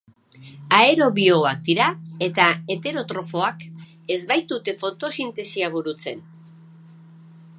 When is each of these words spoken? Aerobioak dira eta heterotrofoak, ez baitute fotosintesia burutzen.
Aerobioak 0.75 1.59
dira 1.67 1.89
eta 2.27 2.47
heterotrofoak, 2.75 3.67
ez 4.15 4.19
baitute 4.33 4.77
fotosintesia 4.85 5.73
burutzen. 5.77 6.25